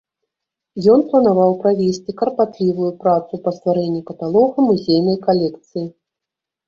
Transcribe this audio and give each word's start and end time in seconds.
Ён 0.93 0.99
планаваў 1.11 1.51
правесці 1.65 2.15
карпатлівую 2.23 2.89
працу 3.03 3.33
па 3.47 3.55
стварэнні 3.59 4.01
каталога 4.11 4.57
музейнай 4.71 5.17
калекцыі. 5.29 5.85